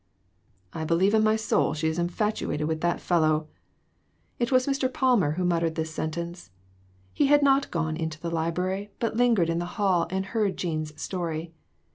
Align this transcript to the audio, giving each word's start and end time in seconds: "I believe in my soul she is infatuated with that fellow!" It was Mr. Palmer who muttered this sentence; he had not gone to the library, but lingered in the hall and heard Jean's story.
"I 0.73 0.83
believe 0.83 1.13
in 1.13 1.23
my 1.23 1.35
soul 1.35 1.75
she 1.75 1.87
is 1.87 1.99
infatuated 1.99 2.67
with 2.67 2.81
that 2.81 2.99
fellow!" 2.99 3.49
It 4.39 4.51
was 4.51 4.65
Mr. 4.65 4.91
Palmer 4.91 5.33
who 5.33 5.45
muttered 5.45 5.75
this 5.75 5.93
sentence; 5.93 6.49
he 7.13 7.27
had 7.27 7.43
not 7.43 7.69
gone 7.69 7.97
to 7.97 8.19
the 8.19 8.31
library, 8.31 8.89
but 8.99 9.15
lingered 9.15 9.51
in 9.51 9.59
the 9.59 9.65
hall 9.77 10.07
and 10.09 10.25
heard 10.25 10.57
Jean's 10.57 10.99
story. 10.99 11.53